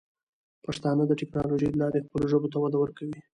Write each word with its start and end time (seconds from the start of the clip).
پښتانه 0.65 1.03
د 1.07 1.11
ټیکنالوجۍ 1.19 1.69
له 1.71 1.79
لارې 1.81 2.05
خپلو 2.05 2.25
ژبو 2.31 2.51
ته 2.53 2.57
وده 2.59 2.77
ورکوي. 2.79 3.19